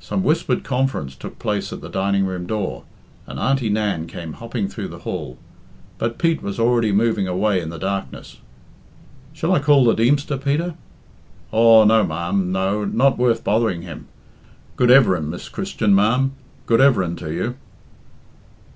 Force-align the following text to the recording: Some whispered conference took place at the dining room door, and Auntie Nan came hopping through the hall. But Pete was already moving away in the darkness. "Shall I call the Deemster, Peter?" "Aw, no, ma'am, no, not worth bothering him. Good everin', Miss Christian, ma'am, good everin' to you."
Some 0.00 0.24
whispered 0.24 0.64
conference 0.64 1.14
took 1.14 1.38
place 1.38 1.72
at 1.72 1.80
the 1.80 1.88
dining 1.88 2.26
room 2.26 2.48
door, 2.48 2.82
and 3.28 3.38
Auntie 3.38 3.68
Nan 3.68 4.08
came 4.08 4.32
hopping 4.32 4.66
through 4.68 4.88
the 4.88 4.98
hall. 5.06 5.38
But 5.98 6.18
Pete 6.18 6.42
was 6.42 6.58
already 6.58 6.90
moving 6.90 7.28
away 7.28 7.60
in 7.60 7.68
the 7.68 7.78
darkness. 7.78 8.40
"Shall 9.32 9.52
I 9.54 9.60
call 9.60 9.84
the 9.84 9.94
Deemster, 9.94 10.36
Peter?" 10.36 10.74
"Aw, 11.52 11.84
no, 11.84 12.04
ma'am, 12.04 12.50
no, 12.50 12.84
not 12.84 13.18
worth 13.18 13.44
bothering 13.44 13.82
him. 13.82 14.08
Good 14.74 14.90
everin', 14.90 15.30
Miss 15.30 15.48
Christian, 15.48 15.94
ma'am, 15.94 16.32
good 16.66 16.80
everin' 16.80 17.14
to 17.14 17.32
you." 17.32 17.54